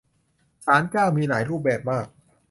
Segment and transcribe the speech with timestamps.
[0.65, 2.07] ศาลเจ้า มีหลายรูปแบบมาก